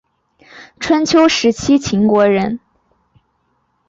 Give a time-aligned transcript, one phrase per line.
[0.79, 2.59] 春秋时期秦国人。